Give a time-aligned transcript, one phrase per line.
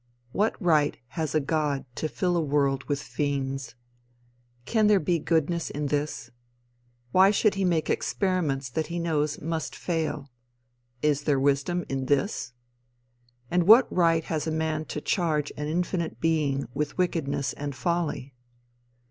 [0.31, 3.75] What right has a god to fill a world with fiends?
[4.65, 6.31] Can there be goodness in this?
[7.11, 10.31] Why should he make experiments that he knows must fail?
[11.03, 12.51] Is there wisdom in this?
[13.51, 18.33] And what right has a man to charge an infinite being with wickedness and folly?